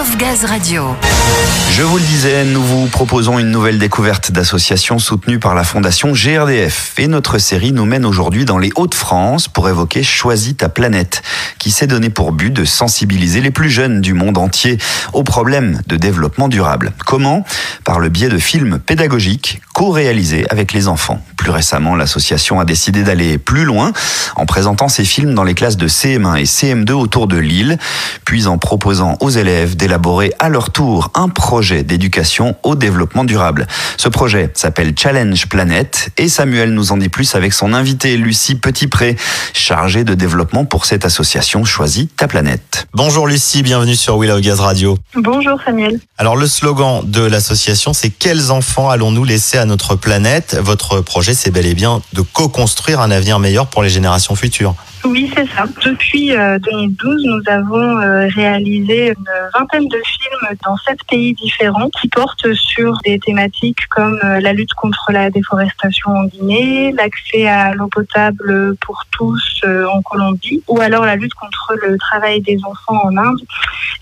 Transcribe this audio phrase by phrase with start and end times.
[0.00, 0.96] Of Gaz Radio.
[1.70, 6.12] Je vous le disais, nous vous proposons une nouvelle découverte d'associations soutenues par la Fondation
[6.12, 6.94] GRDF.
[6.98, 11.22] Et notre série nous mène aujourd'hui dans les Hauts-de-France pour évoquer Choisis ta planète,
[11.58, 14.78] qui s'est donné pour but de sensibiliser les plus jeunes du monde entier
[15.12, 16.92] aux problèmes de développement durable.
[17.06, 17.44] Comment?
[17.84, 21.20] Par le biais de films pédagogiques co-réalisés avec les enfants.
[21.36, 23.92] Plus récemment, l'association a décidé d'aller plus loin
[24.36, 27.76] en présentant ces films dans les classes de CM1 et CM2 autour de Lille,
[28.24, 33.66] puis en proposant aux élèves d'élaborer à leur tour un projet d'éducation au développement durable.
[33.96, 38.54] Ce projet s'appelle Challenge Planète et Samuel nous en dit plus avec son invité Lucie
[38.54, 39.16] Petitpré,
[39.52, 42.86] chargée de développement pour cette association Choisis ta planète.
[42.94, 44.96] Bonjour Lucie, bienvenue sur Willow Gaz Radio.
[45.16, 45.98] Bonjour Samuel.
[46.16, 51.34] Alors le slogan de l'association c'est quels enfants allons-nous laisser à notre planète Votre projet
[51.34, 54.74] c'est bel et bien de co-construire un avenir meilleur pour les générations futures.
[55.04, 55.66] Oui, c'est ça.
[55.84, 62.08] Depuis 2012, nous avons euh, réalisé une vingtaine de films dans sept pays différents qui
[62.08, 67.74] portent sur des thématiques comme euh, la lutte contre la déforestation en Guinée, l'accès à
[67.74, 72.58] l'eau potable pour tous euh, en Colombie, ou alors la lutte contre le travail des
[72.64, 73.40] enfants en Inde.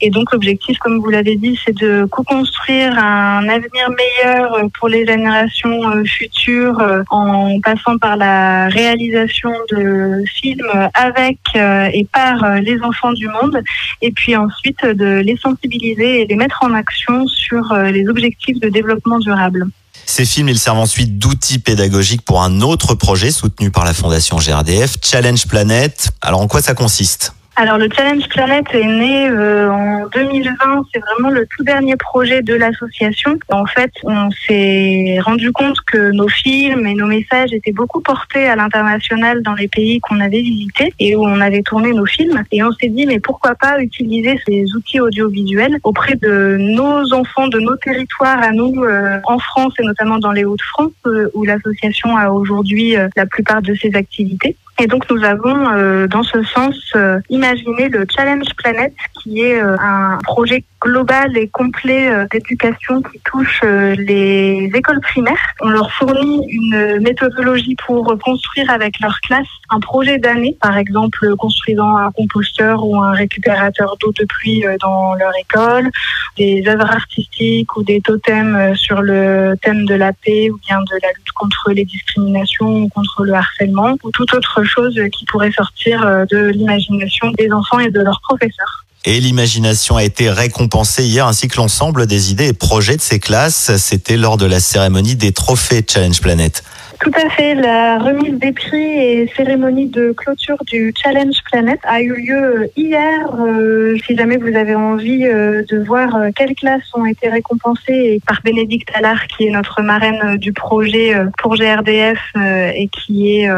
[0.00, 5.06] Et donc l'objectif, comme vous l'avez dit, c'est de co-construire un avenir meilleur pour les
[5.06, 12.80] générations futures en passant par la réalisation de films avec euh, et par euh, les
[12.82, 13.62] enfants du monde,
[14.02, 18.58] et puis ensuite de les sensibiliser et les mettre en action sur euh, les objectifs
[18.60, 19.66] de développement durable.
[20.06, 24.38] Ces films, ils servent ensuite d'outils pédagogiques pour un autre projet soutenu par la Fondation
[24.38, 26.10] GRDF, Challenge Planet.
[26.20, 27.34] Alors en quoi ça consiste?
[27.56, 30.54] Alors le Challenge Planet est né euh, en 2020,
[30.92, 33.38] c'est vraiment le tout dernier projet de l'association.
[33.50, 38.46] En fait, on s'est rendu compte que nos films et nos messages étaient beaucoup portés
[38.46, 42.42] à l'international dans les pays qu'on avait visités et où on avait tourné nos films.
[42.52, 47.48] Et on s'est dit, mais pourquoi pas utiliser ces outils audiovisuels auprès de nos enfants,
[47.48, 51.44] de nos territoires à nous euh, en France et notamment dans les Hauts-de-France euh, où
[51.44, 54.56] l'association a aujourd'hui la plupart de ses activités.
[54.80, 59.60] Et donc nous avons euh, dans ce sens euh, imaginé le Challenge Planet qui est
[59.60, 65.36] euh, un projet global et complet d'éducation qui touche les écoles primaires.
[65.60, 71.36] On leur fournit une méthodologie pour construire avec leur classe un projet d'année, par exemple
[71.36, 75.90] construisant un composteur ou un récupérateur d'eau de pluie dans leur école,
[76.38, 80.98] des œuvres artistiques ou des totems sur le thème de la paix ou bien de
[81.02, 85.52] la lutte contre les discriminations ou contre le harcèlement ou toute autre choses qui pourraient
[85.52, 88.86] sortir euh, de l'imagination des enfants et de leurs professeurs.
[89.06, 93.18] Et l'imagination a été récompensée hier, ainsi que l'ensemble des idées et projets de ces
[93.18, 93.74] classes.
[93.78, 96.62] C'était lors de la cérémonie des trophées Challenge Planet.
[97.00, 97.54] Tout à fait.
[97.54, 103.34] La remise des prix et cérémonie de clôture du Challenge Planet a eu lieu hier.
[103.38, 108.42] Euh, si jamais vous avez envie euh, de voir quelles classes ont été récompensées par
[108.44, 113.48] Bénédicte Allard, qui est notre marraine du projet pour GRDF et qui est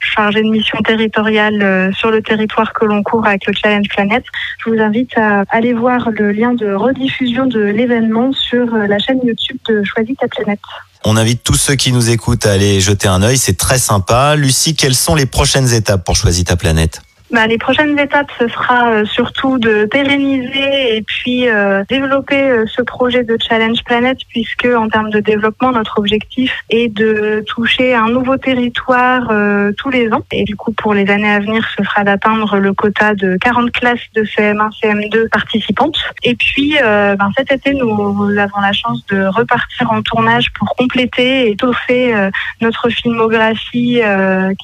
[0.00, 4.24] chargé de mission territoriale euh, sur le territoire que l'on court avec le Challenge Planet.
[4.64, 8.98] Je vous invite à aller voir le lien de rediffusion de l'événement sur euh, la
[8.98, 10.60] chaîne YouTube de Choisis ta planète.
[11.04, 14.36] On invite tous ceux qui nous écoutent à aller jeter un œil, c'est très sympa.
[14.36, 17.02] Lucie, quelles sont les prochaines étapes pour Choisis ta planète?
[17.30, 22.64] Bah, les prochaines étapes, ce sera euh, surtout de pérenniser et puis euh, développer euh,
[22.66, 27.94] ce projet de Challenge Planet, puisque en termes de développement, notre objectif est de toucher
[27.94, 29.32] un nouveau territoire
[29.76, 30.22] tous les ans.
[30.32, 33.70] Et du coup, pour les années à venir, ce sera d'atteindre le quota de 40
[33.72, 35.98] classes de CM1, CM2 participantes.
[36.22, 41.46] Et puis, ben, cet été, nous, avons la chance de repartir en tournage pour compléter
[41.46, 42.14] et étoffer
[42.60, 44.00] notre filmographie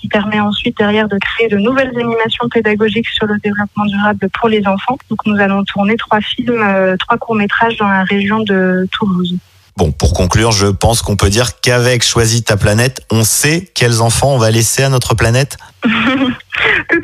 [0.00, 4.48] qui permet ensuite derrière de créer de nouvelles animations pédagogique sur le développement durable pour
[4.48, 4.96] les enfants.
[5.10, 9.36] Donc nous allons tourner trois films, euh, trois courts-métrages dans la région de Toulouse.
[9.76, 14.00] Bon, pour conclure, je pense qu'on peut dire qu'avec Choisis ta planète, on sait quels
[14.00, 15.58] enfants on va laisser à notre planète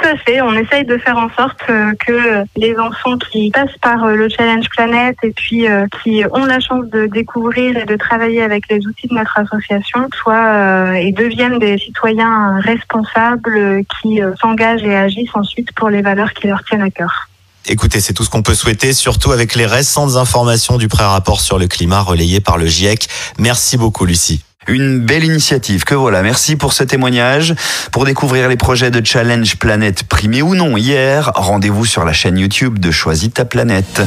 [0.02, 0.40] à fait.
[0.40, 4.28] On essaye de faire en sorte euh, que les enfants qui passent par euh, le
[4.28, 8.68] Challenge Planète et puis euh, qui ont la chance de découvrir et de travailler avec
[8.70, 15.34] les outils de notre association soient et deviennent des citoyens responsables qui s'engagent et agissent
[15.34, 17.28] ensuite pour les valeurs qui leur tiennent à cœur.
[17.66, 21.58] Écoutez, c'est tout ce qu'on peut souhaiter, surtout avec les récentes informations du pré-rapport sur
[21.58, 23.08] le climat relayé par le GIEC.
[23.38, 24.42] Merci beaucoup, Lucie.
[24.68, 26.22] Une belle initiative que voilà.
[26.22, 27.54] Merci pour ce témoignage.
[27.90, 32.38] Pour découvrir les projets de Challenge Planète primés ou non hier, rendez-vous sur la chaîne
[32.38, 34.02] YouTube de Choisis ta planète.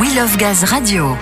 [0.00, 1.16] We Love Radio.